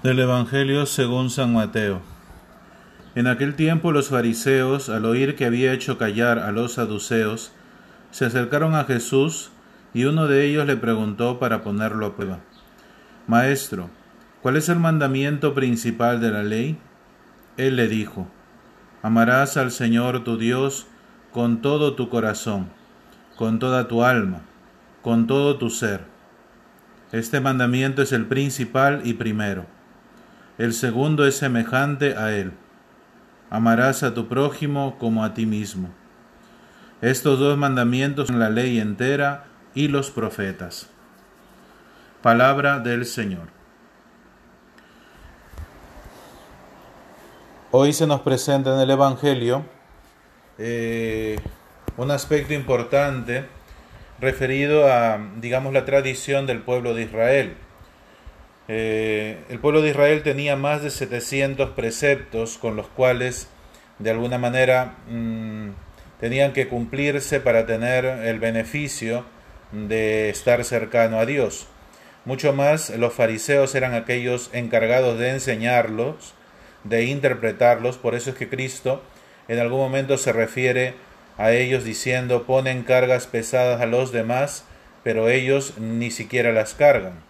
[0.00, 2.00] Del Evangelio según San Mateo.
[3.16, 7.50] En aquel tiempo los fariseos, al oír que había hecho callar a los saduceos,
[8.12, 9.50] se acercaron a Jesús
[9.92, 12.38] y uno de ellos le preguntó para ponerlo a prueba.
[13.26, 13.90] Maestro,
[14.40, 16.78] ¿cuál es el mandamiento principal de la ley?
[17.56, 18.28] Él le dijo,
[19.02, 20.86] Amarás al Señor tu Dios
[21.32, 22.68] con todo tu corazón,
[23.34, 24.42] con toda tu alma,
[25.02, 26.04] con todo tu ser.
[27.10, 29.66] Este mandamiento es el principal y primero.
[30.58, 32.52] El segundo es semejante a él.
[33.48, 35.88] Amarás a tu prójimo como a ti mismo.
[37.00, 39.44] Estos dos mandamientos son la ley entera
[39.74, 40.90] y los profetas.
[42.22, 43.46] Palabra del Señor.
[47.70, 49.64] Hoy se nos presenta en el Evangelio
[50.58, 51.38] eh,
[51.96, 53.46] un aspecto importante
[54.20, 57.56] referido a, digamos, la tradición del pueblo de Israel.
[58.70, 63.48] Eh, el pueblo de Israel tenía más de 700 preceptos con los cuales
[63.98, 65.70] de alguna manera mm,
[66.20, 69.24] tenían que cumplirse para tener el beneficio
[69.72, 71.66] de estar cercano a Dios.
[72.26, 76.34] Mucho más los fariseos eran aquellos encargados de enseñarlos,
[76.84, 79.02] de interpretarlos, por eso es que Cristo
[79.48, 80.94] en algún momento se refiere
[81.38, 84.64] a ellos diciendo ponen cargas pesadas a los demás,
[85.04, 87.27] pero ellos ni siquiera las cargan.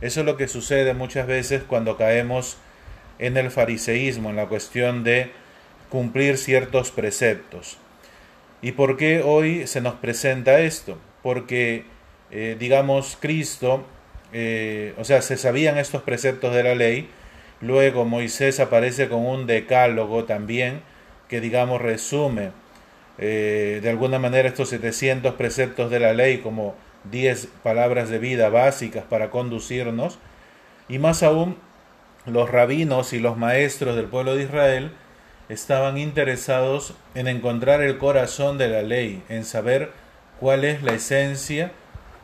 [0.00, 2.56] Eso es lo que sucede muchas veces cuando caemos
[3.18, 5.30] en el fariseísmo, en la cuestión de
[5.90, 7.76] cumplir ciertos preceptos.
[8.62, 10.98] ¿Y por qué hoy se nos presenta esto?
[11.22, 11.84] Porque,
[12.30, 13.84] eh, digamos, Cristo,
[14.32, 17.08] eh, o sea, se sabían estos preceptos de la ley,
[17.60, 20.80] luego Moisés aparece con un decálogo también,
[21.28, 22.50] que, digamos, resume
[23.18, 28.48] eh, de alguna manera estos 700 preceptos de la ley como diez palabras de vida
[28.48, 30.18] básicas para conducirnos,
[30.88, 31.56] y más aún
[32.26, 34.92] los rabinos y los maestros del pueblo de Israel
[35.48, 39.92] estaban interesados en encontrar el corazón de la ley, en saber
[40.38, 41.72] cuál es la esencia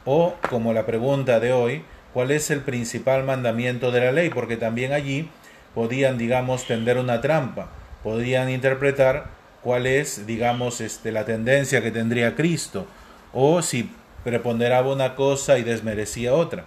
[0.04, 4.56] o, como la pregunta de hoy, cuál es el principal mandamiento de la ley, porque
[4.56, 5.28] también allí
[5.74, 7.68] podían, digamos, tender una trampa,
[8.02, 9.26] podían interpretar
[9.62, 12.86] cuál es, digamos, este, la tendencia que tendría Cristo,
[13.32, 13.90] o si
[14.26, 16.64] preponderaba una cosa y desmerecía otra.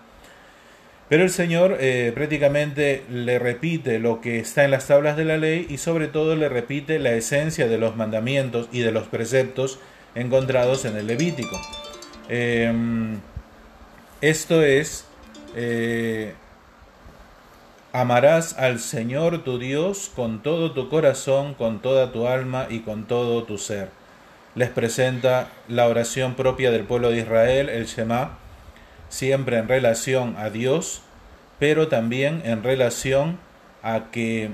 [1.10, 5.36] Pero el Señor eh, prácticamente le repite lo que está en las tablas de la
[5.36, 9.78] ley y sobre todo le repite la esencia de los mandamientos y de los preceptos
[10.16, 11.60] encontrados en el Levítico.
[12.30, 13.20] Em,
[14.22, 15.06] esto es,
[15.54, 16.32] eh,
[17.92, 23.06] amarás al Señor tu Dios con todo tu corazón, con toda tu alma y con
[23.06, 23.99] todo tu ser
[24.56, 28.38] les presenta la oración propia del pueblo de Israel, el Shema,
[29.10, 31.02] siempre en relación a Dios,
[31.60, 33.40] pero también en relación
[33.84, 34.52] a que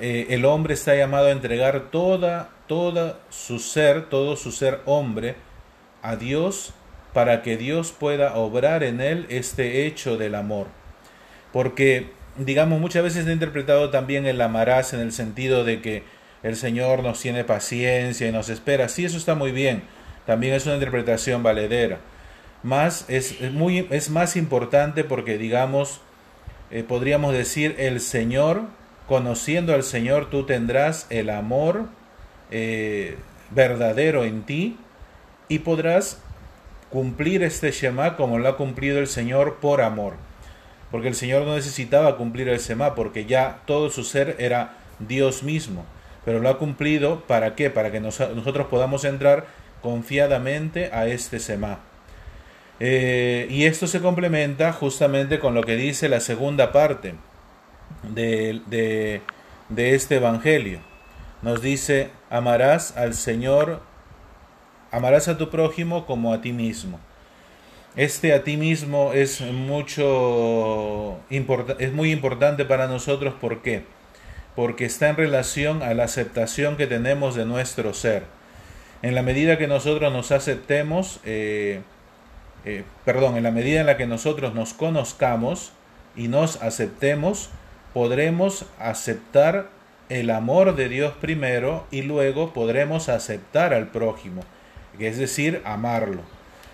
[0.00, 5.36] eh, el hombre está llamado a entregar toda, toda su ser, todo su ser hombre
[6.02, 6.74] a Dios
[7.12, 10.66] para que Dios pueda obrar en él este hecho del amor.
[11.52, 16.02] Porque, digamos, muchas veces he interpretado también el amarás en el sentido de que
[16.46, 18.88] el Señor nos tiene paciencia y nos espera.
[18.88, 19.82] Sí, eso está muy bien.
[20.26, 21.98] También es una interpretación valedera.
[22.62, 26.00] Más es, muy, es más importante porque, digamos,
[26.70, 28.62] eh, podríamos decir, el Señor,
[29.08, 31.86] conociendo al Señor, tú tendrás el amor
[32.52, 33.16] eh,
[33.50, 34.78] verdadero en ti
[35.48, 36.22] y podrás
[36.90, 40.14] cumplir este Shema como lo ha cumplido el Señor por amor.
[40.92, 45.42] Porque el Señor no necesitaba cumplir el Shema porque ya todo su ser era Dios
[45.42, 45.84] mismo
[46.26, 47.70] pero lo ha cumplido ¿para qué?
[47.70, 49.46] Para que nosotros podamos entrar
[49.80, 51.78] confiadamente a este Semá.
[52.80, 57.14] Eh, y esto se complementa justamente con lo que dice la segunda parte
[58.02, 58.60] de,
[59.70, 60.80] de este Evangelio.
[61.42, 63.80] Nos dice, amarás al Señor,
[64.90, 66.98] amarás a tu prójimo como a ti mismo.
[67.94, 73.84] Este a ti mismo es mucho es muy importante para nosotros, ¿por qué?
[74.56, 78.24] Porque está en relación a la aceptación que tenemos de nuestro ser.
[79.02, 81.82] En la medida que nosotros nos aceptemos, eh,
[82.64, 85.72] eh, perdón, en la medida en la que nosotros nos conozcamos
[86.16, 87.50] y nos aceptemos,
[87.92, 89.68] podremos aceptar
[90.08, 94.42] el amor de Dios primero y luego podremos aceptar al prójimo,
[94.98, 96.22] es decir, amarlo.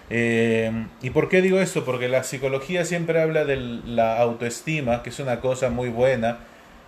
[0.09, 0.71] Eh,
[1.01, 1.85] ¿Y por qué digo esto?
[1.85, 6.39] Porque la psicología siempre habla de la autoestima, que es una cosa muy buena,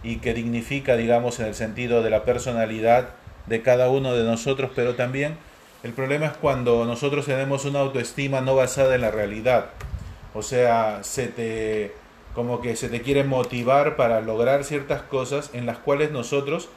[0.04, 3.10] y que dignifica, digamos, en el sentido de la personalidad
[3.46, 5.36] de cada uno de nosotros, pero también
[5.82, 9.66] el problema es cuando nosotros tenemos una autoestima no basada en la realidad.
[10.34, 11.94] O sea, se te,
[12.34, 16.68] como que se te quiere motivar para lograr ciertas cosas en las cuales nosotros,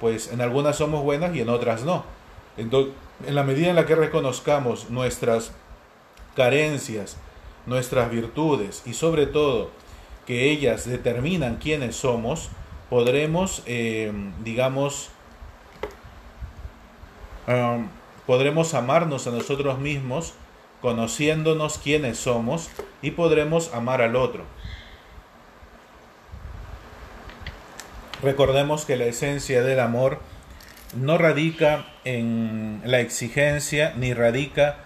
[0.00, 2.04] pues en algunas somos buenas y en otras no.
[2.56, 2.94] Entonces,
[3.26, 5.52] en la medida en la que reconozcamos nuestras
[6.34, 7.16] carencias,
[7.66, 9.70] nuestras virtudes y sobre todo
[10.26, 12.50] que ellas determinan quiénes somos,
[12.90, 15.10] podremos, eh, digamos,
[17.46, 17.88] um,
[18.26, 20.34] podremos amarnos a nosotros mismos
[20.80, 22.68] conociéndonos quiénes somos
[23.00, 24.44] y podremos amar al otro.
[28.22, 30.18] Recordemos que la esencia del amor
[30.94, 34.76] no radica en la exigencia ni radica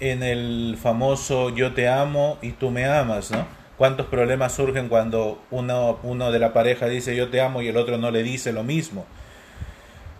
[0.00, 3.46] en el famoso yo te amo y tú me amas, ¿no?
[3.76, 7.76] ¿Cuántos problemas surgen cuando uno, uno de la pareja dice yo te amo y el
[7.76, 9.04] otro no le dice lo mismo?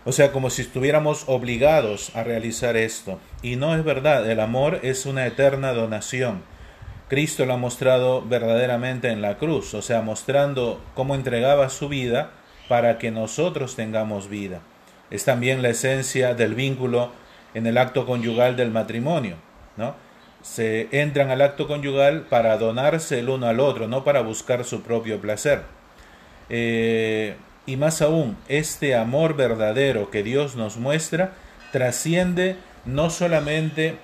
[0.04, 3.18] O sea, como si estuviéramos obligados a realizar esto.
[3.42, 6.42] Y no es verdad, el amor es una eterna donación.
[7.08, 12.30] Cristo lo ha mostrado verdaderamente en la cruz, o sea, mostrando cómo entregaba su vida
[12.68, 14.60] para que nosotros tengamos vida.
[15.10, 17.10] Es también la esencia del vínculo
[17.54, 19.36] en el acto conyugal del matrimonio,
[19.76, 19.94] ¿no?
[20.46, 24.80] Se entran al acto conyugal para donarse el uno al otro, no para buscar su
[24.80, 25.62] propio placer.
[26.48, 27.34] Eh,
[27.66, 31.32] y más aún, este amor verdadero que Dios nos muestra
[31.72, 32.54] trasciende
[32.84, 33.96] no solamente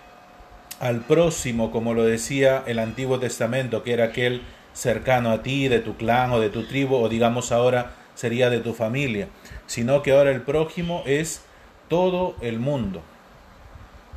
[0.81, 4.43] al próximo, como lo decía el Antiguo Testamento, que era aquel
[4.73, 8.59] cercano a ti, de tu clan o de tu tribu, o digamos ahora sería de
[8.59, 9.29] tu familia,
[9.67, 11.43] sino que ahora el prójimo es
[11.89, 13.00] todo el mundo.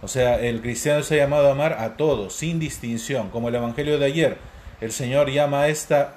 [0.02, 3.56] O sea, el cristiano se ha llamado a amar a todos, sin distinción, como el
[3.56, 4.38] Evangelio de ayer.
[4.82, 6.16] El Señor llama a esta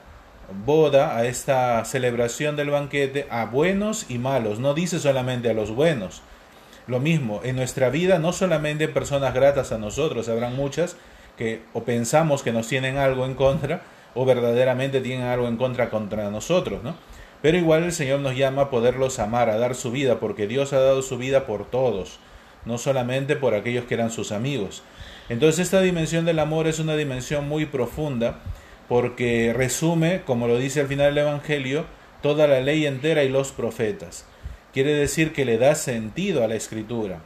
[0.65, 4.59] boda, a esta celebración del banquete, a buenos y malos.
[4.59, 6.23] No dice solamente a los buenos.
[6.87, 10.97] Lo mismo, en nuestra vida no solamente personas gratas a nosotros, habrán muchas
[11.37, 13.83] que o pensamos que nos tienen algo en contra
[14.15, 16.97] o verdaderamente tienen algo en contra contra nosotros, ¿no?
[17.43, 20.73] Pero igual el Señor nos llama a poderlos amar, a dar su vida, porque Dios
[20.73, 22.19] ha dado su vida por todos,
[22.65, 24.83] no solamente por aquellos que eran sus amigos.
[25.29, 28.39] Entonces esta dimensión del amor es una dimensión muy profunda,
[28.89, 31.85] porque resume, como lo dice al final del Evangelio,
[32.23, 34.25] toda la ley entera y los profetas.
[34.73, 37.21] Quiere decir que le da sentido a la escritura,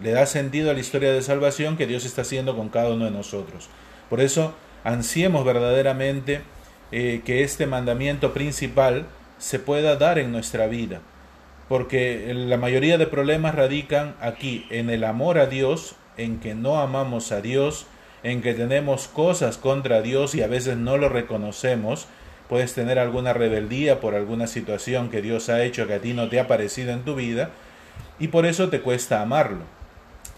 [0.00, 3.04] le da sentido a la historia de salvación que Dios está haciendo con cada uno
[3.04, 3.68] de nosotros.
[4.08, 6.42] Por eso ansiemos verdaderamente
[6.92, 9.06] eh, que este mandamiento principal
[9.38, 11.00] se pueda dar en nuestra vida.
[11.68, 16.80] Porque la mayoría de problemas radican aquí, en el amor a Dios, en que no
[16.80, 17.86] amamos a Dios,
[18.22, 22.06] en que tenemos cosas contra Dios y a veces no lo reconocemos.
[22.48, 26.28] Puedes tener alguna rebeldía por alguna situación que Dios ha hecho que a ti no
[26.28, 27.50] te ha parecido en tu vida
[28.18, 29.64] y por eso te cuesta amarlo.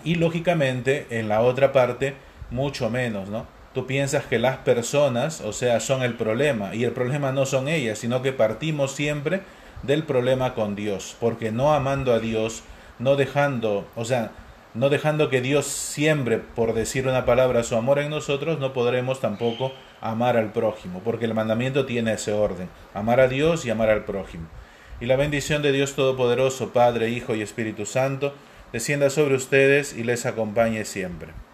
[0.04, 2.14] Y lógicamente en la otra parte
[2.50, 3.46] mucho menos, ¿no?
[3.76, 7.68] tú piensas que las personas, o sea, son el problema, y el problema no son
[7.68, 9.42] ellas, sino que partimos siempre
[9.82, 12.62] del problema con Dios, porque no amando a Dios,
[12.98, 14.32] no dejando, o sea,
[14.74, 19.20] no dejando que Dios siembre, por decir una palabra, su amor en nosotros, no podremos
[19.20, 23.90] tampoco amar al prójimo, porque el mandamiento tiene ese orden, amar a Dios y amar
[23.90, 24.48] al prójimo.
[25.00, 28.34] Y la bendición de Dios Todopoderoso, Padre, Hijo y Espíritu Santo,
[28.72, 31.45] descienda sobre ustedes y les acompañe siempre.